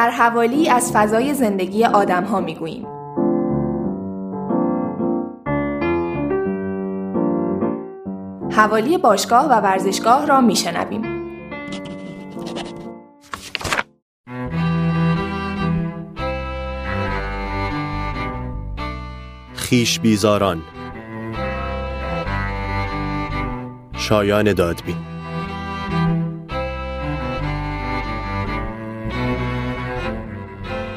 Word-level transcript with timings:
در 0.00 0.10
حوالی 0.10 0.68
از 0.68 0.92
فضای 0.94 1.34
زندگی 1.34 1.84
آدم 1.84 2.24
ها 2.24 2.40
می 2.40 2.54
گوییم. 2.54 2.86
حوالی 8.50 8.98
باشگاه 8.98 9.44
و 9.44 9.52
ورزشگاه 9.52 10.26
را 10.26 10.40
می 10.40 10.56
شنویم. 10.56 11.02
خیش 19.54 20.00
بیزاران 20.00 20.62
شایان 23.96 24.52
دادبین 24.52 25.09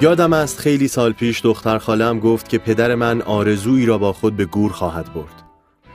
یادم 0.03 0.33
است 0.33 0.59
خیلی 0.59 0.87
سال 0.87 1.11
پیش 1.13 1.41
دختر 1.41 1.77
خالم 1.77 2.19
گفت 2.19 2.49
که 2.49 2.57
پدر 2.57 2.95
من 2.95 3.21
آرزویی 3.21 3.85
را 3.85 3.97
با 3.97 4.13
خود 4.13 4.35
به 4.35 4.45
گور 4.45 4.71
خواهد 4.71 5.13
برد. 5.13 5.43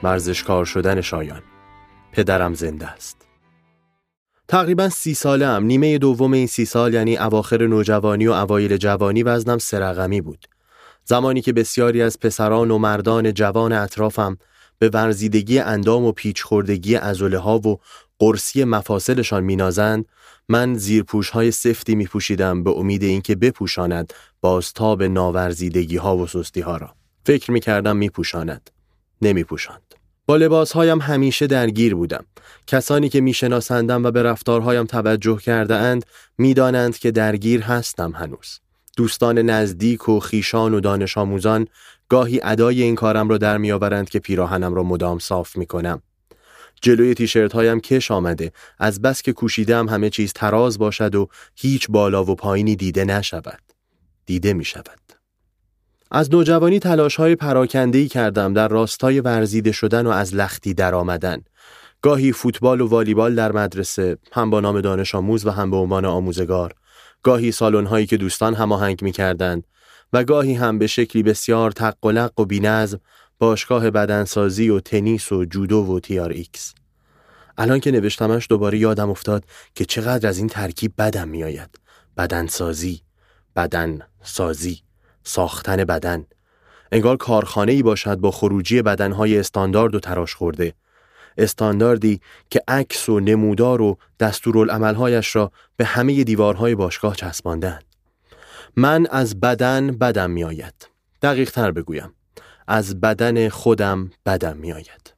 ورزشکار 0.03 0.65
شدن 0.65 1.01
شایان. 1.01 1.43
پدرم 2.13 2.55
زنده 2.55 2.87
است. 2.87 3.17
تقریبا 4.49 4.89
سی 4.89 5.15
ساله 5.15 5.47
هم 5.47 5.65
نیمه 5.65 5.99
دوم 5.99 6.33
این 6.33 6.47
سی 6.47 6.65
سال 6.65 6.95
یعنی 6.95 7.17
اواخر 7.17 7.67
نوجوانی 7.67 8.27
و 8.27 8.33
اوایل 8.33 8.77
جوانی 8.77 9.23
وزنم 9.23 9.59
سرقمی 9.59 10.21
بود. 10.21 10.47
زمانی 11.05 11.41
که 11.41 11.53
بسیاری 11.53 12.03
از 12.03 12.21
پسران 12.21 12.71
و 12.71 12.79
مردان 12.79 13.35
جوان 13.35 13.73
اطرافم 13.73 14.39
به 14.79 14.89
ورزیدگی 14.89 15.59
اندام 15.59 16.05
و 16.05 16.13
پیچخوردگی 16.13 16.97
ازوله 16.97 17.39
ها 17.39 17.59
و 17.59 17.81
قرصی 18.19 18.65
مفاصلشان 18.65 19.45
مینازند 19.45 20.07
من 20.49 20.75
زیرپوش 20.75 21.31
های 21.31 21.51
سفتی 21.51 21.95
می 21.95 22.07
پوشیدم 22.07 22.63
به 22.65 22.71
امید 22.71 23.03
اینکه 23.03 23.37
بپوشاند 23.37 24.13
بازتاب 24.41 25.03
ناورزیدگی 25.03 25.97
ها 25.97 26.17
و 26.17 26.27
سستی 26.27 26.61
ها 26.61 26.77
را. 26.77 26.95
فکر 27.27 27.51
می 27.51 27.61
کردم 27.61 27.97
می 27.97 28.11
پوشاند 28.11 28.71
نمی 29.23 29.45
پوشاند 29.45 29.95
با 30.27 30.37
لباس 30.37 30.73
هایم 30.73 31.01
همیشه 31.01 31.47
درگیر 31.47 31.95
بودم. 31.95 32.25
کسانی 32.67 33.09
که 33.09 33.21
می 33.21 33.35
شناسندم 33.35 34.05
و 34.05 34.11
به 34.11 34.23
رفتارهایم 34.23 34.85
توجه 34.85 35.37
کرده 35.37 35.75
اند 35.75 36.07
می 36.39 36.55
دانند 36.55 36.99
که 36.99 37.11
درگیر 37.11 37.63
هستم 37.63 38.13
هنوز. 38.13 38.61
دوستان 38.97 39.39
نزدیک 39.39 40.09
و 40.09 40.21
خیشان 40.21 40.75
و 40.75 40.81
دانش 40.81 41.19
آموزان 41.19 41.67
گاهی 42.09 42.41
ادای 42.43 42.83
این 42.83 42.95
کارم 42.95 43.29
را 43.29 43.39
در 43.39 43.59
میآورند 43.59 44.11
که 44.11 44.19
پیراهنم 44.19 44.75
را 44.75 44.83
مدام 44.83 45.19
صاف 45.19 45.57
می 45.57 45.67
کنم. 45.67 46.03
جلوی 46.83 47.15
تیشرت 47.15 47.53
هایم 47.53 47.81
کش 47.81 48.11
آمده 48.11 48.53
از 48.79 49.03
بس 49.03 49.23
که 49.23 49.33
کوشیدم 49.33 49.89
همه 49.89 50.11
چیز 50.11 50.33
تراز 50.33 50.79
باشد 50.79 51.15
و 51.15 51.29
هیچ 51.55 51.87
بالا 51.91 52.25
و 52.25 52.35
پایینی 52.35 52.77
دیده 52.77 53.05
نشود. 53.05 53.63
دیده 54.27 54.53
می 54.53 54.65
شود. 54.65 55.01
از 56.11 56.31
نوجوانی 56.31 56.79
تلاش 56.79 57.17
های 57.17 57.37
پراکندهی 57.37 58.09
کردم 58.09 58.53
در 58.53 58.69
راستای 58.69 59.21
ورزیده 59.21 59.73
شدن 59.73 60.07
و 60.07 60.11
از 60.11 60.35
لختی 60.35 60.75
در 60.75 60.95
آمدن. 60.95 61.43
گاهی 62.03 62.33
فوتبال 62.33 62.81
و 62.81 62.87
والیبال 62.87 63.35
در 63.35 63.53
مدرسه 63.53 64.19
هم 64.33 64.51
با 64.51 64.61
نام 64.61 64.81
دانش 64.81 65.15
آموز 65.15 65.47
و 65.47 65.51
هم 65.51 65.71
به 65.71 65.77
عنوان 65.77 66.05
آموزگار 66.05 66.75
گاهی 67.23 67.53
سالن 67.53 67.87
هایی 67.87 68.07
که 68.07 68.17
دوستان 68.17 68.55
هماهنگ 68.55 69.03
می 69.03 69.13
کردند 69.13 69.67
و 70.13 70.25
گاهی 70.25 70.55
هم 70.55 70.79
به 70.79 70.87
شکلی 70.87 71.23
بسیار 71.23 71.71
تقلق 71.71 72.41
و 72.41 72.45
بینظم 72.45 73.01
باشگاه 73.39 73.91
بدنسازی 73.91 74.69
و 74.69 74.81
تنیس 74.81 75.33
و 75.33 75.45
جودو 75.45 75.87
و 75.87 76.01
TRX. 76.01 76.75
الان 77.59 77.81
که 77.81 77.91
نوشتمش 77.91 78.47
دوباره 78.51 78.79
یادم 78.79 79.11
افتاد 79.11 79.45
که 79.75 79.85
چقدر 79.85 80.29
از 80.29 80.39
این 80.39 80.47
ترکیب 80.47 80.93
بدم 80.99 81.29
میآید. 81.29 81.79
بدنسازی 82.17 83.03
بدن 83.57 83.99
سازی 84.23 84.83
ساختن 85.25 85.85
بدن. 85.85 86.27
انگار 86.93 87.17
کارخانه 87.17 87.73
ای 87.73 87.83
باشد 87.83 88.17
با 88.17 88.31
خروجی 88.31 88.83
بدنهای 88.83 89.39
استاندارد 89.39 89.95
و 89.95 90.01
تراش 90.01 90.35
خورده. 90.35 90.75
استانداردی 91.39 92.21
که 92.51 92.63
عکس 92.69 93.09
و 93.09 93.21
نمودار 93.21 93.83
و 93.83 93.99
دستورالعملهایش 94.21 95.37
را 95.37 95.53
به 95.77 95.85
همه 95.85 96.25
دیوارهای 96.25 96.75
باشگاه 96.75 97.17
چسباندند 97.17 97.85
من 98.77 99.07
از 99.11 99.41
بدن 99.41 99.91
بدم 99.91 100.31
میآید. 100.31 100.89
دقیق 101.23 101.51
تر 101.51 101.71
بگویم. 101.71 102.13
از 102.69 103.01
بدن 103.01 103.49
خودم 103.49 104.11
بدم 104.27 104.57
میآید. 104.57 105.15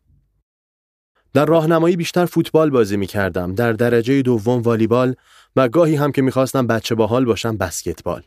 در 1.33 1.45
راهنمایی 1.45 1.97
بیشتر 1.97 2.27
فوتبال 2.27 2.71
بازی 2.71 2.97
می 2.97 3.07
کردم 3.07 3.55
در 3.55 3.73
درجه 3.73 4.23
دوم 4.23 4.63
والیبال 4.63 5.15
و 5.57 5.69
گاهی 5.69 5.97
هم 5.97 6.13
که 6.13 6.23
می‌خواستم 6.23 6.67
بچه 6.67 6.95
باحال 6.95 7.25
باشم 7.25 7.57
بسکتبال. 7.57 8.23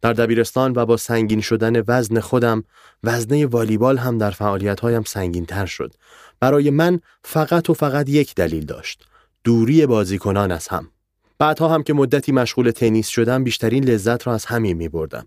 در 0.00 0.12
دبیرستان 0.12 0.72
و 0.76 0.86
با 0.86 0.96
سنگین 0.96 1.40
شدن 1.40 1.82
وزن 1.88 2.20
خودم 2.20 2.64
وزنه 3.04 3.46
والیبال 3.46 3.98
هم 3.98 4.18
در 4.18 4.30
فعالیتهایم 4.30 5.02
سنگین 5.02 5.46
تر 5.46 5.66
شد. 5.66 5.94
برای 6.40 6.70
من 6.70 7.00
فقط 7.24 7.70
و 7.70 7.74
فقط 7.74 8.08
یک 8.08 8.34
دلیل 8.34 8.64
داشت 8.64 9.06
دوری 9.44 9.86
بازیکنان 9.86 10.52
از 10.52 10.68
هم. 10.68 10.90
بعدها 11.38 11.68
هم 11.68 11.82
که 11.82 11.92
مدتی 11.94 12.32
مشغول 12.32 12.70
تنیس 12.70 13.08
شدم 13.08 13.44
بیشترین 13.44 13.84
لذت 13.84 14.26
را 14.26 14.34
از 14.34 14.44
همین 14.44 14.76
می 14.76 14.88
بردم 14.88 15.26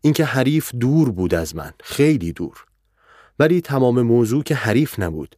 اینکه 0.00 0.24
حریف 0.24 0.74
دور 0.74 1.10
بود 1.10 1.34
از 1.34 1.56
من 1.56 1.72
خیلی 1.82 2.32
دور. 2.32 2.67
ولی 3.38 3.60
تمام 3.60 4.02
موضوع 4.02 4.42
که 4.42 4.54
حریف 4.54 4.98
نبود 4.98 5.36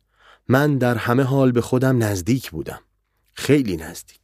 من 0.48 0.78
در 0.78 0.94
همه 0.94 1.22
حال 1.22 1.52
به 1.52 1.60
خودم 1.60 2.02
نزدیک 2.02 2.50
بودم 2.50 2.80
خیلی 3.32 3.76
نزدیک 3.76 4.20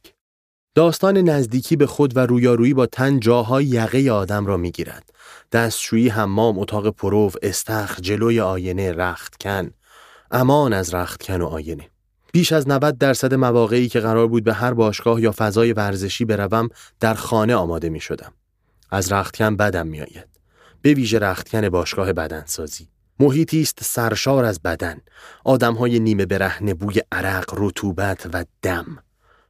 داستان 0.75 1.17
نزدیکی 1.17 1.75
به 1.75 1.87
خود 1.87 2.17
و 2.17 2.19
رویارویی 2.19 2.73
با 2.73 2.85
تن 2.85 3.19
جاهای 3.19 3.65
یقه 3.65 4.11
آدم 4.11 4.45
را 4.45 4.57
می‌گیرد 4.57 5.13
دستشویی 5.51 6.09
حمام 6.09 6.59
اتاق 6.59 6.89
پرو 6.89 7.31
استخ 7.41 8.01
جلوی 8.01 8.39
آینه 8.39 8.91
رختکن 8.91 9.71
امان 10.31 10.73
از 10.73 10.93
رختکن 10.93 11.41
و 11.41 11.45
آینه 11.45 11.89
بیش 12.37 12.51
از 12.51 12.67
90 12.67 12.97
درصد 12.97 13.33
مواقعی 13.33 13.89
که 13.89 13.99
قرار 13.99 14.27
بود 14.27 14.43
به 14.43 14.53
هر 14.53 14.73
باشگاه 14.73 15.21
یا 15.21 15.33
فضای 15.37 15.73
ورزشی 15.73 16.25
بروم 16.25 16.69
در 16.99 17.13
خانه 17.13 17.55
آماده 17.55 17.89
می 17.89 17.99
شدم. 17.99 18.33
از 18.91 19.11
رختکن 19.11 19.55
بدم 19.55 19.87
می 19.87 20.01
آید. 20.01 20.27
به 20.81 20.93
ویژه 20.93 21.19
رختکن 21.19 21.69
باشگاه 21.69 22.13
بدنسازی. 22.13 22.87
محیطی 23.19 23.61
است 23.61 23.79
سرشار 23.81 24.45
از 24.45 24.61
بدن. 24.61 25.01
های 25.61 25.99
نیمه 25.99 26.25
برهنه 26.25 26.73
بوی 26.73 27.01
عرق، 27.11 27.53
رطوبت 27.57 28.29
و 28.33 28.45
دم. 28.61 28.97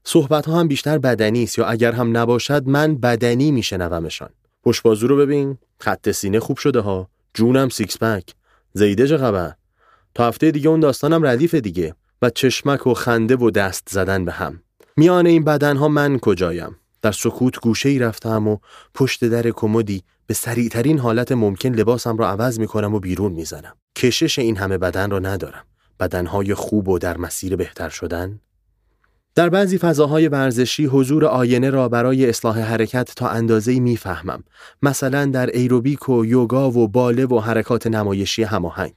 صحبت 0.03 0.45
ها 0.45 0.59
هم 0.59 0.67
بیشتر 0.67 0.97
بدنی 0.97 1.43
است 1.43 1.57
یا 1.59 1.65
اگر 1.65 1.91
هم 1.91 2.17
نباشد 2.17 2.67
من 2.67 2.95
بدنی 2.95 3.51
میشنومشان. 3.51 4.29
پشت 4.63 4.83
بازو 4.83 5.07
رو 5.07 5.17
ببین، 5.17 5.57
خط 5.79 6.11
سینه 6.11 6.39
خوب 6.39 6.57
شده 6.57 6.79
ها. 6.79 7.09
جونم 7.33 7.69
سیکس 7.69 7.97
پک. 7.97 8.35
زیده 8.73 9.07
چه 9.07 9.17
خبر؟ 9.17 9.53
تا 10.15 10.27
هفته 10.27 10.51
دیگه 10.51 10.69
اون 10.69 10.79
داستانم 10.79 11.25
ردیف 11.25 11.55
دیگه. 11.55 11.93
و 12.21 12.29
چشمک 12.29 12.87
و 12.87 12.93
خنده 12.93 13.35
و 13.35 13.51
دست 13.51 13.89
زدن 13.89 14.25
به 14.25 14.31
هم 14.31 14.59
میان 14.97 15.27
این 15.27 15.43
بدنها 15.43 15.87
من 15.87 16.19
کجایم 16.19 16.75
در 17.01 17.11
سکوت 17.11 17.59
گوشه 17.59 17.89
ای 17.89 17.99
رفتم 17.99 18.47
و 18.47 18.57
پشت 18.93 19.25
در 19.25 19.49
کمدی 19.49 20.03
به 20.27 20.33
سریعترین 20.33 20.99
حالت 20.99 21.31
ممکن 21.31 21.69
لباسم 21.69 22.17
را 22.17 22.29
عوض 22.29 22.59
می 22.59 22.67
کنم 22.67 22.93
و 22.93 22.99
بیرون 22.99 23.31
می‌زنم. 23.31 23.73
کشش 23.97 24.39
این 24.39 24.57
همه 24.57 24.77
بدن 24.77 25.11
را 25.11 25.19
ندارم. 25.19 25.63
بدنهای 25.99 26.53
خوب 26.53 26.87
و 26.87 26.99
در 26.99 27.17
مسیر 27.17 27.55
بهتر 27.55 27.89
شدن؟ 27.89 28.39
در 29.35 29.49
بعضی 29.49 29.77
فضاهای 29.77 30.27
ورزشی 30.27 30.85
حضور 30.85 31.25
آینه 31.25 31.69
را 31.69 31.89
برای 31.89 32.29
اصلاح 32.29 32.59
حرکت 32.59 33.15
تا 33.15 33.29
اندازه‌ای 33.29 33.79
می‌فهمم. 33.79 34.43
مثلا 34.81 35.25
در 35.25 35.47
ایروبیک 35.47 36.09
و 36.09 36.25
یوگا 36.25 36.71
و 36.71 36.87
باله 36.87 37.25
و 37.25 37.39
حرکات 37.39 37.87
نمایشی 37.87 38.43
هماهنگ. 38.43 38.95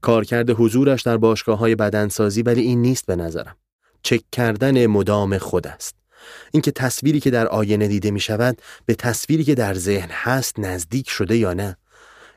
کارکرد 0.00 0.50
حضورش 0.50 1.02
در 1.02 1.16
باشگاه 1.16 1.58
های 1.58 1.74
بدنسازی 1.74 2.42
ولی 2.42 2.60
این 2.60 2.82
نیست 2.82 3.06
به 3.06 3.16
نظرم. 3.16 3.56
چک 4.02 4.20
کردن 4.32 4.86
مدام 4.86 5.38
خود 5.38 5.66
است. 5.66 6.01
اینکه 6.52 6.70
تصویری 6.70 7.20
که 7.20 7.30
در 7.30 7.48
آینه 7.48 7.88
دیده 7.88 8.10
می 8.10 8.20
شود 8.20 8.62
به 8.86 8.94
تصویری 8.94 9.44
که 9.44 9.54
در 9.54 9.74
ذهن 9.74 10.08
هست 10.10 10.58
نزدیک 10.58 11.10
شده 11.10 11.36
یا 11.36 11.52
نه. 11.52 11.76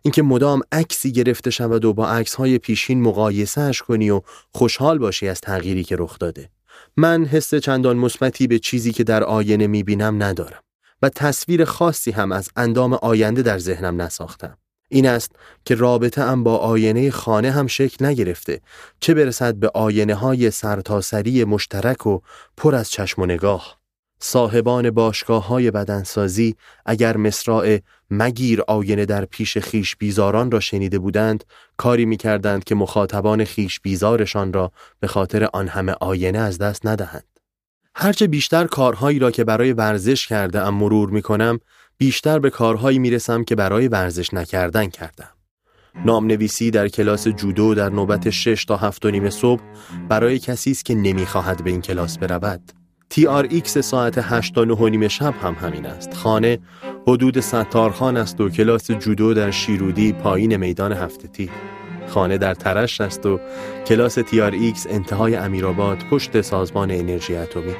اینکه 0.01 0.21
مدام 0.21 0.61
عکسی 0.71 1.11
گرفته 1.11 1.49
شود 1.49 1.85
و 1.85 1.93
با 1.93 2.09
عکس 2.09 2.35
های 2.35 2.57
پیشین 2.57 3.01
مقایسهش 3.01 3.81
کنی 3.81 4.09
و 4.09 4.21
خوشحال 4.51 4.97
باشی 4.97 5.27
از 5.27 5.41
تغییری 5.41 5.83
که 5.83 5.95
رخ 5.99 6.19
داده. 6.19 6.49
من 6.97 7.25
حس 7.25 7.55
چندان 7.55 7.97
مثبتی 7.97 8.47
به 8.47 8.59
چیزی 8.59 8.91
که 8.91 9.03
در 9.03 9.23
آینه 9.23 9.67
می 9.67 9.83
بینم 9.83 10.23
ندارم 10.23 10.61
و 11.01 11.09
تصویر 11.09 11.65
خاصی 11.65 12.11
هم 12.11 12.31
از 12.31 12.49
اندام 12.55 12.93
آینده 12.93 13.41
در 13.41 13.59
ذهنم 13.59 14.01
نساختم. 14.01 14.57
این 14.89 15.07
است 15.07 15.31
که 15.65 15.75
رابطه 15.75 16.21
ام 16.21 16.43
با 16.43 16.57
آینه 16.57 17.11
خانه 17.11 17.51
هم 17.51 17.67
شکل 17.67 18.05
نگرفته. 18.05 18.61
چه 18.99 19.13
برسد 19.13 19.55
به 19.55 19.71
آینه 19.73 20.15
های 20.15 20.51
سرتاسری 20.51 21.43
مشترک 21.43 22.07
و 22.07 22.19
پر 22.57 22.75
از 22.75 22.91
چشم 22.91 23.21
و 23.21 23.25
نگاه؟ 23.25 23.79
صاحبان 24.19 24.91
باشگاه 24.91 25.47
های 25.47 25.71
بدنسازی 25.71 26.55
اگر 26.85 27.17
مصراع 27.17 27.79
مگیر 28.09 28.61
آینه 28.67 29.05
در 29.05 29.25
پیش 29.25 29.57
خیش 29.57 29.95
بیزاران 29.95 30.51
را 30.51 30.59
شنیده 30.59 30.99
بودند 30.99 31.43
کاری 31.77 32.05
می 32.05 32.17
کردند 32.17 32.63
که 32.63 32.75
مخاطبان 32.75 33.45
خیش 33.45 33.79
بیزارشان 33.79 34.53
را 34.53 34.71
به 34.99 35.07
خاطر 35.07 35.49
آن 35.53 35.67
همه 35.67 35.95
آینه 36.01 36.39
از 36.39 36.57
دست 36.57 36.85
ندهند. 36.85 37.35
هرچه 37.95 38.27
بیشتر 38.27 38.67
کارهایی 38.67 39.19
را 39.19 39.31
که 39.31 39.43
برای 39.43 39.73
ورزش 39.73 40.27
کرده 40.27 40.61
ام 40.61 40.73
مرور 40.73 41.09
می 41.09 41.21
کنم 41.21 41.59
بیشتر 41.97 42.39
به 42.39 42.49
کارهایی 42.49 42.99
می‌رسم 42.99 43.43
که 43.43 43.55
برای 43.55 43.87
ورزش 43.87 44.33
نکردن 44.33 44.87
کردم. 44.87 45.29
نام 46.05 46.27
نویسی 46.27 46.71
در 46.71 46.87
کلاس 46.87 47.27
جودو 47.27 47.75
در 47.75 47.89
نوبت 47.89 48.29
6 48.29 48.65
تا 48.65 48.77
7 48.77 49.05
و 49.05 49.11
نیم 49.11 49.29
صبح 49.29 49.61
برای 50.09 50.39
کسی 50.39 50.71
است 50.71 50.85
که 50.85 50.95
نمی‌خواهد 50.95 51.63
به 51.63 51.69
این 51.69 51.81
کلاس 51.81 52.17
برود. 52.17 52.71
TRX 53.09 53.77
ساعت 53.77 54.17
8 54.17 54.55
تا 54.55 54.63
9 54.63 54.73
و 54.73 54.87
نیم 54.87 55.07
شب 55.07 55.33
هم 55.41 55.53
همین 55.53 55.85
است. 55.85 56.13
خانه 56.13 56.59
حدود 57.07 57.39
ستارخان 57.39 58.17
است 58.17 58.41
و 58.41 58.49
کلاس 58.49 58.91
جودو 58.91 59.33
در 59.33 59.51
شیرودی 59.51 60.13
پایین 60.13 60.55
میدان 60.55 60.93
هفت 60.93 61.21
تیر 61.21 61.49
خانه 62.07 62.37
در 62.37 62.53
طرشت 62.53 63.01
است 63.01 63.25
و 63.25 63.39
کلاس 63.87 64.15
TRX 64.15 64.87
انتهای 64.89 65.35
امیرآباد 65.35 65.97
پشت 66.11 66.41
سازمان 66.41 66.91
انرژی 66.91 67.35
اتمی. 67.35 67.75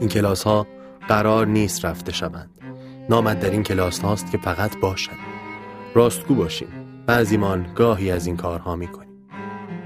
این 0.00 0.08
کلاس 0.08 0.42
ها 0.42 0.66
قرار 1.08 1.46
نیست 1.46 1.84
رفته 1.84 2.12
شوند. 2.12 2.63
نامد 3.08 3.40
در 3.40 3.50
این 3.50 3.62
کلاس 3.62 4.00
هاست 4.00 4.30
که 4.30 4.38
فقط 4.38 4.80
باشند 4.80 5.18
راستگو 5.94 6.34
باشیم. 6.34 6.68
بعضیمان 7.06 7.66
گاهی 7.74 8.10
از 8.10 8.26
این 8.26 8.36
کارها 8.36 8.76
می‌کنیم. 8.76 9.28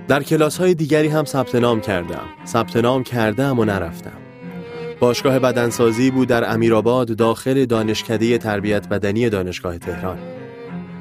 در 0.08 0.22
کلاس 0.22 0.58
های 0.58 0.74
دیگری 0.74 1.08
هم 1.08 1.24
ثبت 1.24 1.54
نام 1.54 1.80
کردم. 1.80 2.24
ثبت 2.46 2.76
نام 2.76 3.02
کردم 3.02 3.58
و 3.58 3.64
نرفتم. 3.64 4.18
باشگاه 5.00 5.38
بدنسازی 5.38 6.10
بود 6.10 6.28
در 6.28 6.54
امیرآباد 6.54 7.16
داخل 7.16 7.64
دانشکده 7.64 8.38
تربیت 8.38 8.88
بدنی 8.88 9.28
دانشگاه 9.28 9.78
تهران. 9.78 10.18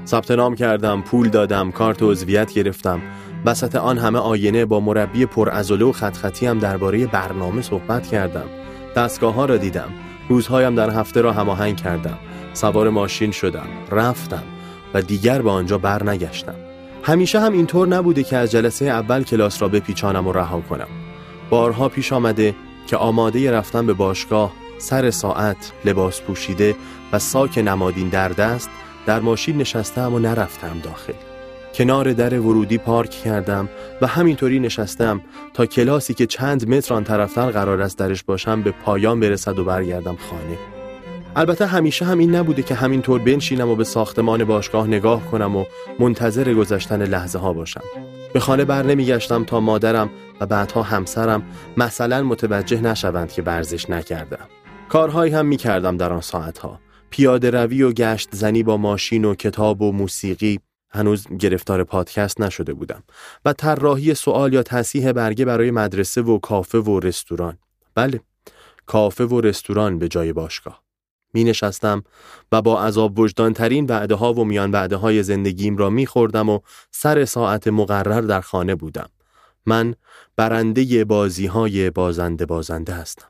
ثبت 0.06 0.32
نام 0.32 0.56
کردم 0.56 1.02
پول 1.02 1.30
دادم 1.30 1.72
کارت 1.72 2.04
عضویت 2.04 2.54
گرفتم. 2.54 3.02
وسط 3.46 3.76
آن 3.76 3.98
همه 3.98 4.20
آینه 4.20 4.66
با 4.66 4.80
مربی 4.80 5.26
پرعضله 5.26 5.86
و 5.86 5.92
خط 5.92 6.18
خطی 6.18 6.46
هم 6.46 6.60
درباره 6.60 7.08
برنامه 7.08 7.62
صحبت 7.62 8.08
کردم. 8.08 8.46
دستگاه 8.96 9.34
ها 9.34 9.46
را 9.46 9.58
دیدم. 9.58 9.90
روزهایم 10.30 10.76
در 10.76 10.90
هفته 10.90 11.22
را 11.22 11.34
هماهنگ 11.34 11.78
کردم. 11.78 12.18
سوار 12.54 12.90
ماشین 12.90 13.32
شدم. 13.32 13.68
رفتم 13.92 14.44
و 14.94 15.02
دیگر 15.02 15.42
به 15.42 15.50
آنجا 15.50 15.78
بر 15.78 16.04
نگشتم. 16.04 16.56
همیشه 17.04 17.40
هم 17.40 17.54
اینطور 17.54 17.88
نبوده 17.88 18.24
که 18.24 18.38
از 18.38 18.52
جلسه 18.52 18.86
اول 18.86 19.24
کلاس 19.24 19.62
را 19.62 19.68
بپیچانم 19.68 20.28
و 20.28 20.32
رها 20.32 20.62
کنم. 20.62 20.88
بارها 21.50 21.90
پیش 21.90 22.14
آمده 22.14 22.56
که 22.88 22.98
آماده 22.98 23.52
رفتن 23.52 23.86
به 23.86 23.94
باشگاه 23.94 24.52
سر 24.78 25.12
ساعت 25.12 25.72
لباس 25.86 26.22
پوشیده 26.22 26.76
و 27.12 27.20
ساک 27.20 27.58
نمادین 27.58 28.10
در 28.10 28.30
دست 28.30 28.70
در 29.06 29.20
ماشین 29.20 29.58
نشستم 29.58 30.14
و 30.14 30.20
نرفتم 30.20 30.80
داخل. 30.84 31.27
کنار 31.78 32.14
در 32.14 32.40
ورودی 32.40 32.78
پارک 32.78 33.10
کردم 33.10 33.70
و 34.02 34.08
همینطوری 34.08 34.60
نشستم 34.60 35.22
تا 35.54 35.66
کلاسی 35.66 36.14
که 36.14 36.26
چند 36.26 36.70
متر 36.70 36.94
آن 36.94 37.04
طرفتر 37.04 37.52
قرار 37.52 37.82
است 37.82 37.98
درش 37.98 38.24
باشم 38.24 38.62
به 38.62 38.72
پایان 38.72 39.20
برسد 39.20 39.60
و 39.60 39.64
برگردم 39.64 40.16
خانه. 40.30 40.58
البته 41.36 41.66
همیشه 41.66 42.06
هم 42.06 42.18
این 42.18 42.36
نبوده 42.36 42.62
که 42.62 42.76
همینطور 42.76 43.20
بنشینم 43.20 43.70
و 43.70 43.76
به 43.76 43.84
ساختمان 43.84 44.44
باشگاه 44.44 44.88
نگاه 44.88 45.26
کنم 45.32 45.56
و 45.56 45.66
منتظر 46.00 46.54
گذشتن 46.54 47.02
لحظه 47.02 47.40
ها 47.40 47.54
باشم. 47.54 47.84
به 48.34 48.40
خانه 48.40 48.66
بر 48.66 48.84
نمیگشتم 48.84 49.44
تا 49.44 49.60
مادرم 49.60 50.10
و 50.42 50.46
بعدها 50.46 50.84
همسرم 50.84 51.44
مثلا 51.78 52.24
متوجه 52.24 52.82
نشوند 52.82 53.32
که 53.32 53.42
ورزش 53.42 53.90
نکردم. 53.90 54.48
کارهایی 54.90 55.34
هم 55.34 55.46
می‌کردم 55.46 55.98
در 55.98 56.14
آن 56.14 56.22
ساعتها. 56.22 56.80
پیاده 57.10 57.50
روی 57.50 57.84
و 57.84 57.92
گشت 57.92 58.30
زنی 58.32 58.64
با 58.64 58.78
ماشین 58.78 59.26
و 59.26 59.36
کتاب 59.36 59.82
و 59.82 59.92
موسیقی 59.92 60.60
هنوز 60.90 61.28
گرفتار 61.40 61.84
پادکست 61.84 62.42
نشده 62.42 62.74
بودم 62.74 63.04
و 63.46 63.54
طراحی 63.54 64.14
سوال 64.14 64.54
یا 64.54 64.64
تصیح 64.64 65.12
برگه 65.12 65.46
برای 65.46 65.72
مدرسه 65.72 66.22
و 66.22 66.40
کافه 66.40 66.78
و 66.78 67.00
رستوران. 67.00 67.58
بله 67.96 68.22
کافه 68.86 69.26
و 69.26 69.42
رستوران 69.42 70.00
به 70.00 70.08
جای 70.08 70.34
باشگاه. 70.34 70.84
می 71.34 71.44
نشستم 71.44 72.04
و 72.52 72.62
با 72.62 72.82
عذاب 72.82 73.20
وجدان 73.20 73.54
ترین 73.54 73.86
وعده 73.86 74.16
ها 74.16 74.34
و 74.34 74.46
میان 74.46 74.72
وعده 74.72 74.96
های 74.96 75.24
زندگیم 75.24 75.78
را 75.78 75.90
می 75.90 76.06
خوردم 76.06 76.50
و 76.50 76.60
سر 76.92 77.26
ساعت 77.26 77.68
مقرر 77.68 78.22
در 78.22 78.42
خانه 78.42 78.76
بودم. 78.76 79.10
من 79.66 79.96
برنده 80.36 81.06
بازی 81.06 81.46
های 81.46 81.90
بازنده 81.90 82.46
بازنده 82.46 82.94
هستم. 82.94 83.28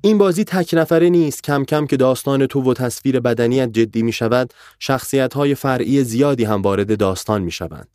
این 0.00 0.18
بازی 0.18 0.44
تک 0.44 0.70
نفره 0.72 1.08
نیست. 1.08 1.42
کم 1.42 1.64
کم 1.64 1.86
که 1.86 1.96
داستان 1.96 2.46
تو 2.46 2.70
و 2.70 2.74
تصویر 2.74 3.20
بدنیت 3.20 3.72
جدی 3.72 4.02
می 4.02 4.12
شود 4.12 4.54
شخصیت 4.78 5.34
های 5.34 5.54
فرعی 5.54 6.04
زیادی 6.04 6.44
هم 6.44 6.62
وارد 6.62 6.98
داستان 6.98 7.42
می 7.42 7.50
شوند 7.50 7.88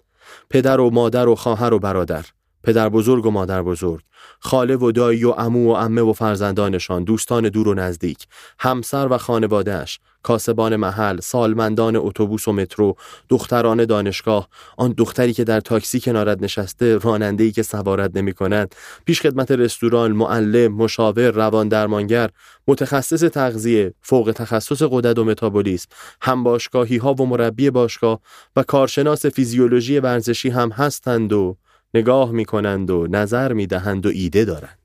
پدر 0.50 0.80
و 0.80 0.90
مادر 0.90 1.28
و 1.28 1.36
خواهر 1.36 1.74
و 1.74 1.80
برادر. 1.80 2.26
پدر 2.64 2.90
بزرگ 2.90 3.26
و 3.26 3.32
مادر 3.32 3.62
بزرگ 3.62 4.02
خاله 4.40 4.76
و 4.76 4.92
دایی 4.92 5.26
و 5.26 5.30
امو 5.30 5.68
و 5.68 5.72
امه 5.72 6.02
و 6.02 6.14
فرزندانشان 6.14 7.04
دوستان 7.04 7.50
دور 7.50 7.68
و 7.68 7.74
نزدیک 7.74 8.28
همسر 8.60 9.08
و 9.12 9.18
خانوادهش 9.18 10.00
کاسبان 10.24 10.76
محل 10.76 11.20
سالمندان 11.20 11.96
اتوبوس 11.96 12.48
و 12.48 12.54
مترو 12.54 12.96
دختران 13.30 13.86
دانشگاه 13.86 14.48
آن 14.78 14.94
دختری 14.98 15.34
که 15.34 15.44
در 15.44 15.60
تاکسی 15.60 16.00
کنارت 16.00 16.42
نشسته 16.42 16.98
راننده‌ای 16.98 17.52
که 17.52 17.64
سوارت 17.64 18.12
نمی 18.16 18.34
کند 18.34 18.76
پیش 19.06 19.22
خدمت 19.22 19.52
رستوران 19.52 20.12
معلم 20.12 20.74
مشاور 20.74 21.32
روان 21.32 21.68
درمانگر 21.68 22.30
متخصص 22.68 23.24
تغذیه 23.24 23.94
فوق 24.02 24.32
تخصص 24.36 24.82
قدرت 24.82 25.20
و 25.20 25.24
متابولیسم 25.24 25.88
هم 26.22 26.44
باشگاهی 26.44 26.98
ها 26.98 27.14
و 27.14 27.26
مربی 27.26 27.70
باشگاه 27.70 28.20
و 28.56 28.64
کارشناس 28.64 29.26
فیزیولوژی 29.26 30.00
ورزشی 30.00 30.50
هم 30.50 30.70
هستند 30.70 31.34
و 31.34 31.58
نگاه 31.94 32.32
می 32.32 32.46
کنند 32.46 32.90
و 32.90 33.08
نظر 33.10 33.54
می 33.54 33.68
دهند 33.68 34.06
و 34.06 34.10
ایده 34.10 34.46
دارند. 34.46 34.78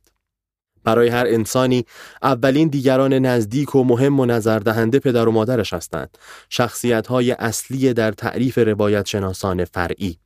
برای 0.85 1.08
هر 1.08 1.26
انسانی 1.26 1.85
اولین 2.23 2.69
دیگران 2.69 3.12
نزدیک 3.12 3.75
و 3.75 3.85
مهم 3.85 4.20
و 4.20 4.26
نظر 4.26 4.58
دهنده 4.58 4.99
پدر 4.99 5.29
و 5.29 5.32
مادرش 5.32 5.73
هستند. 5.73 6.19
شخصیت 6.50 7.06
های 7.06 7.32
اصلی 7.32 7.93
در 7.93 8.12
تعریف 8.12 8.58
روایت 8.58 9.06
شناسان 9.06 9.64
فرعی. 9.64 10.19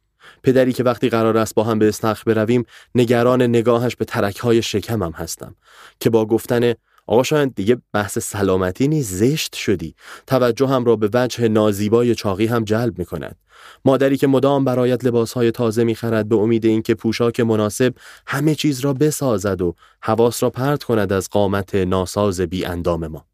پدری 0.42 0.72
که 0.72 0.82
وقتی 0.82 1.08
قرار 1.08 1.38
است 1.38 1.54
با 1.54 1.64
هم 1.64 1.78
به 1.78 1.88
استخر 1.88 2.22
برویم 2.26 2.64
نگران 2.94 3.42
نگاهش 3.42 3.96
به 3.96 4.04
ترک 4.04 4.36
های 4.36 4.62
شکمم 4.62 5.12
هستم 5.12 5.56
که 6.00 6.10
با 6.10 6.26
گفتن 6.26 6.74
آقا 7.10 7.22
شاید 7.22 7.54
دیگه 7.54 7.76
بحث 7.92 8.18
سلامتی 8.18 8.88
نیست 8.88 9.14
زشت 9.14 9.54
شدی. 9.54 9.94
توجه 10.26 10.66
هم 10.66 10.84
را 10.84 10.96
به 10.96 11.10
وجه 11.14 11.48
نازیبای 11.48 12.14
چاقی 12.14 12.46
هم 12.46 12.64
جلب 12.64 12.98
می 12.98 13.04
کند 13.04 13.36
مادری 13.84 14.16
که 14.16 14.26
مدام 14.26 14.64
برایت 14.64 15.04
لباسهای 15.04 15.50
تازه 15.50 15.84
می 15.84 15.94
خرد 15.94 16.28
به 16.28 16.36
امید 16.36 16.64
اینکه 16.64 16.94
پوشاک 16.94 17.40
مناسب 17.40 17.94
همه 18.26 18.54
چیز 18.54 18.80
را 18.80 18.92
بسازد 18.92 19.62
و 19.62 19.74
حواس 20.02 20.42
را 20.42 20.50
پرت 20.50 20.82
کند 20.82 21.12
از 21.12 21.28
قامت 21.30 21.74
ناساز 21.74 22.40
بی 22.40 22.64
اندام 22.64 23.06
ما. 23.06 23.26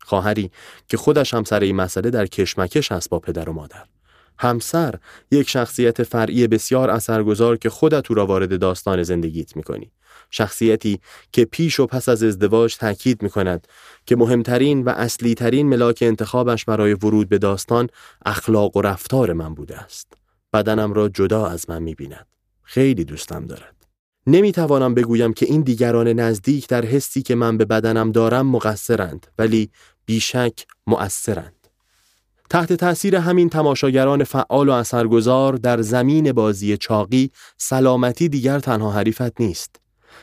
خواهری 0.00 0.50
که 0.88 0.96
خودش 0.96 1.34
هم 1.34 1.44
سر 1.44 1.60
این 1.60 1.76
مسئله 1.76 2.10
در 2.10 2.26
کشمکش 2.26 2.92
است 2.92 3.10
با 3.10 3.18
پدر 3.18 3.48
و 3.48 3.52
مادر. 3.52 3.84
همسر 4.38 4.94
یک 5.30 5.48
شخصیت 5.48 6.02
فرعی 6.02 6.46
بسیار 6.46 6.90
اثرگذار 6.90 7.56
که 7.56 7.70
خودت 7.70 8.10
او 8.10 8.16
را 8.16 8.26
وارد 8.26 8.60
داستان 8.60 9.02
زندگیت 9.02 9.56
می‌کنی 9.56 9.90
شخصیتی 10.30 11.00
که 11.32 11.44
پیش 11.44 11.80
و 11.80 11.86
پس 11.86 12.08
از 12.08 12.22
ازدواج 12.22 12.76
تاکید 12.76 13.22
می 13.22 13.30
کند 13.30 13.66
که 14.06 14.16
مهمترین 14.16 14.82
و 14.82 14.88
اصلی 14.88 15.34
ترین 15.34 15.68
ملاک 15.68 15.98
انتخابش 16.02 16.64
برای 16.64 16.94
ورود 16.94 17.28
به 17.28 17.38
داستان 17.38 17.88
اخلاق 18.26 18.76
و 18.76 18.80
رفتار 18.80 19.32
من 19.32 19.54
بوده 19.54 19.78
است. 19.78 20.12
بدنم 20.52 20.92
را 20.92 21.08
جدا 21.08 21.46
از 21.46 21.70
من 21.70 21.82
می 21.82 21.94
بیند. 21.94 22.26
خیلی 22.62 23.04
دوستم 23.04 23.46
دارد. 23.46 23.74
نمی 24.26 24.52
توانم 24.52 24.94
بگویم 24.94 25.32
که 25.32 25.46
این 25.46 25.60
دیگران 25.60 26.08
نزدیک 26.08 26.68
در 26.68 26.84
حسی 26.84 27.22
که 27.22 27.34
من 27.34 27.56
به 27.56 27.64
بدنم 27.64 28.12
دارم 28.12 28.46
مقصرند 28.46 29.26
ولی 29.38 29.70
بیشک 30.06 30.66
مؤثرند. 30.86 31.57
تحت 32.50 32.72
تأثیر 32.72 33.16
همین 33.16 33.48
تماشاگران 33.48 34.24
فعال 34.24 34.68
و 34.68 34.72
اثرگذار 34.72 35.52
در 35.52 35.82
زمین 35.82 36.32
بازی 36.32 36.76
چاقی 36.76 37.30
سلامتی 37.56 38.28
دیگر 38.28 38.58
تنها 38.58 38.90
حریفت 38.90 39.40
نیست. 39.40 39.76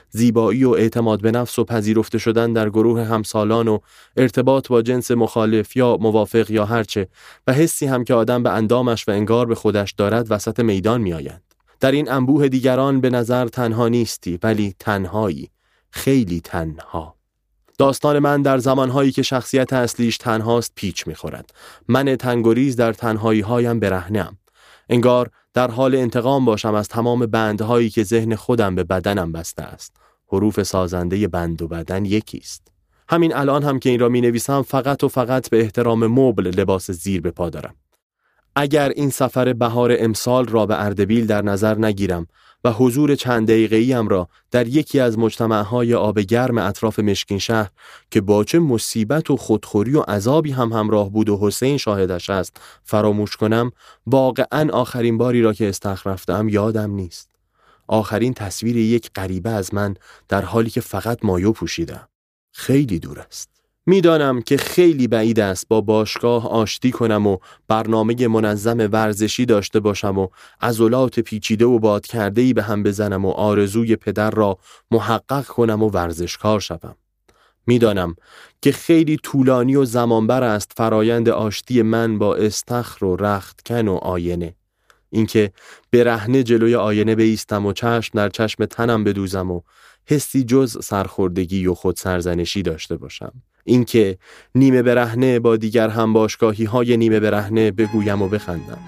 زیبایی 0.10 0.64
و 0.64 0.70
اعتماد 0.70 1.22
به 1.22 1.32
نفس 1.32 1.60
و 1.60 1.64
پذیرفته 1.64 2.18
شدن 2.18 2.54
در 2.54 2.70
گروه 2.70 3.04
همسالان 3.04 3.68
و 3.68 3.80
ارتباط 4.18 4.68
با 4.68 4.82
جنس 4.82 5.12
مخالف 5.12 5.76
یا 5.76 5.98
موافق 6.02 6.52
یا 6.52 6.66
هرچه 6.66 7.08
و 7.48 7.54
حسی 7.54 7.86
هم 7.86 8.04
که 8.04 8.14
آدم 8.14 8.44
به 8.44 8.50
اندامش 8.50 9.08
و 9.08 9.12
انگار 9.12 9.46
به 9.46 9.56
خودش 9.56 9.92
دارد 9.92 10.28
وسط 10.30 10.60
میدان 10.60 11.02
میآیند 11.02 11.42
در 11.80 11.92
این 11.92 12.12
انبوه 12.12 12.48
دیگران 12.48 13.02
به 13.02 13.10
نظر 13.10 13.48
تنها 13.48 13.88
نیستی 13.88 14.40
ولی 14.44 14.76
تنهایی 14.80 15.50
خیلی 15.92 16.42
تنها 16.42 17.15
داستان 17.78 18.20
من 18.20 18.42
در 18.42 18.58
زمانهایی 18.58 19.12
که 19.12 19.22
شخصیت 19.22 19.74
اصلیش 19.74 20.18
تنهاست 20.18 20.72
پیچ 20.76 21.08
می‌خورد. 21.08 21.54
من 21.88 22.16
تنگوریز 22.16 22.76
در 22.76 22.94
تنهایی 22.94 23.42
هایم 23.42 23.80
برهنم 23.80 24.38
انگار 24.90 25.30
در 25.54 25.72
حال 25.72 25.96
انتقام 25.96 26.46
باشم 26.46 26.74
از 26.74 26.88
تمام 26.88 27.26
بندهایی 27.26 27.90
که 27.90 28.04
ذهن 28.04 28.36
خودم 28.36 28.76
به 28.76 28.84
بدنم 28.84 29.32
بسته 29.32 29.64
است. 29.64 29.96
حروف 30.28 30.64
سازنده 30.64 31.28
بند 31.28 31.62
و 31.62 31.68
بدن 31.68 32.06
یکیست. 32.06 32.68
همین 33.10 33.36
الان 33.36 33.64
هم 33.64 33.80
که 33.80 33.90
این 33.90 34.00
را 34.00 34.10
می 34.10 34.22
نویسم 34.22 34.62
فقط 34.62 35.04
و 35.04 35.08
فقط 35.08 35.50
به 35.50 35.62
احترام 35.62 36.08
مبل 36.08 36.48
لباس 36.48 36.92
زیر 36.92 37.22
به 37.22 37.32
پا 37.32 37.50
دارم. 37.50 37.76
اگر 38.56 38.90
این 38.90 39.10
سفر 39.10 39.54
بهار 39.54 39.96
امسال 40.00 40.46
را 40.46 40.66
به 40.66 40.84
اردبیل 40.84 41.28
در 41.28 41.42
نظر 41.42 41.78
نگیرم 41.78 42.28
و 42.64 42.72
حضور 42.72 43.16
چند 43.16 43.48
دقیقه 43.48 44.02
را 44.10 44.30
در 44.52 44.68
یکی 44.68 45.00
از 45.00 45.20
مجتمعهای 45.20 45.94
آب 45.94 46.20
گرم 46.20 46.58
اطراف 46.58 47.00
مشکین 47.00 47.40
شهر 47.40 47.70
که 48.12 48.22
با 48.22 48.44
چه 48.44 48.60
مصیبت 48.60 49.30
و 49.30 49.38
خودخوری 49.38 49.96
و 49.96 50.02
عذابی 50.02 50.52
هم 50.52 50.74
همراه 50.74 51.10
بود 51.10 51.30
و 51.30 51.38
حسین 51.42 51.78
شاهدش 51.78 52.30
است 52.30 52.58
فراموش 52.84 53.36
کنم 53.36 53.72
واقعا 54.08 54.70
آخرین 54.74 55.18
باری 55.18 55.42
را 55.42 55.54
که 55.54 55.70
استخر 55.70 56.10
رفتم 56.10 56.50
یادم 56.50 56.92
نیست. 56.92 57.30
آخرین 57.88 58.34
تصویر 58.34 58.78
یک 58.78 59.10
غریبه 59.16 59.50
از 59.50 59.74
من 59.74 59.96
در 60.30 60.42
حالی 60.42 60.70
که 60.70 60.82
فقط 60.82 61.20
مایو 61.24 61.52
پوشیدم. 61.52 62.08
خیلی 62.52 63.00
دور 63.00 63.20
است. 63.20 63.55
می‌دانم 63.86 64.42
که 64.42 64.58
خیلی 64.58 65.08
بعید 65.08 65.40
است 65.40 65.68
با 65.68 65.82
باشگاه 65.82 66.50
آشتی 66.50 66.92
کنم 66.92 67.28
و 67.28 67.38
برنامه 67.68 68.28
منظم 68.28 68.90
ورزشی 68.92 69.46
داشته 69.46 69.80
باشم 69.80 70.18
و 70.18 70.28
عضلات 70.62 71.20
پیچیده 71.20 71.66
و 71.66 71.80
باد 71.80 72.06
کرده 72.06 72.42
ای 72.42 72.54
به 72.54 72.64
هم 72.64 72.84
بزنم 72.84 73.26
و 73.26 73.30
آرزوی 73.30 73.96
پدر 73.96 74.32
را 74.32 74.58
محقق 74.92 75.46
کنم 75.46 75.84
و 75.84 75.90
ورزشکار 75.90 76.60
شوم. 76.60 76.96
می‌دانم 77.68 78.16
که 78.62 78.72
خیلی 78.72 79.18
طولانی 79.18 79.76
و 79.76 79.86
زمانبر 79.86 80.44
است 80.44 80.72
فرایند 80.76 81.30
آشتی 81.30 81.82
من 81.82 82.18
با 82.18 82.36
استخر 82.36 83.06
و 83.06 83.16
رختکن 83.16 83.88
و 83.88 83.94
آینه. 83.96 84.56
اینکه 85.10 85.52
برهنه 85.92 86.44
جلوی 86.44 86.76
آینه 86.76 87.16
بیستم 87.16 87.66
و 87.66 87.74
چشم 87.74 88.12
در 88.18 88.30
چشم 88.30 88.66
تنم 88.66 89.04
بدوزم 89.04 89.52
و 89.52 89.62
حسی 90.06 90.44
جز 90.44 90.86
سرخوردگی 90.86 91.68
و 91.68 91.74
خود 91.74 91.96
سرزنشی 91.96 92.62
داشته 92.62 92.98
باشم. 92.98 93.34
اینکه 93.66 94.18
نیمه 94.56 94.82
برهنه 94.82 95.40
با 95.40 95.56
دیگر 95.56 95.90
هم 95.90 96.14
باشگاهی 96.14 96.66
های 96.66 96.98
نیمه 96.98 97.20
برهنه 97.20 97.72
بگویم 97.72 98.22
و 98.22 98.28
بخندم. 98.28 98.80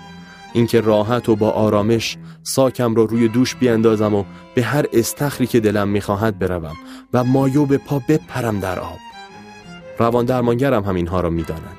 اینکه 0.54 0.82
راحت 0.82 1.30
و 1.30 1.36
با 1.36 1.50
آرامش 1.50 2.18
ساکم 2.44 2.96
را 2.96 3.04
روی 3.04 3.28
دوش 3.28 3.56
بیاندازم 3.56 4.16
و 4.16 4.24
به 4.56 4.64
هر 4.64 4.86
استخری 4.94 5.48
که 5.48 5.60
دلم 5.60 5.88
می‌خواهد 5.88 6.40
بروم 6.40 6.76
و 7.14 7.24
مایو 7.24 7.66
به 7.66 7.78
پا 7.78 8.02
بپرم 8.10 8.60
در 8.60 8.80
آب. 8.80 9.00
روان 10.00 10.26
درمانگرم 10.26 10.84
هم 10.84 10.96
اینها 10.96 11.22
را 11.22 11.30
می‌داند. 11.30 11.78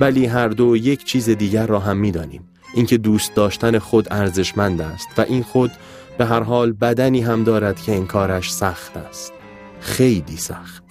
ولی 0.00 0.26
هر 0.26 0.48
دو 0.48 0.76
یک 0.76 1.04
چیز 1.04 1.30
دیگر 1.30 1.66
را 1.66 1.80
هم 1.80 1.96
می‌دانیم. 1.96 2.48
اینکه 2.74 2.98
دوست 2.98 3.34
داشتن 3.34 3.78
خود 3.78 4.08
ارزشمند 4.10 4.80
است 4.80 5.08
و 5.18 5.20
این 5.20 5.42
خود 5.42 5.70
به 6.18 6.24
هر 6.24 6.42
حال 6.42 6.72
بدنی 6.72 7.20
هم 7.20 7.44
دارد 7.44 7.80
که 7.80 7.92
این 7.92 8.06
کارش 8.06 8.52
سخت 8.52 8.96
است. 8.96 9.32
خیلی 9.80 10.36
سخت. 10.36 10.83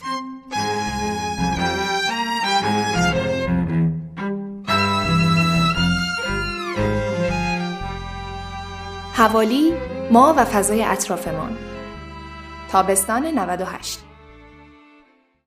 حوالی 9.24 9.74
ما 10.12 10.34
و 10.38 10.46
فضای 10.46 10.84
اطرافمان. 10.84 11.58
تابستان 12.72 13.26
98 13.26 14.03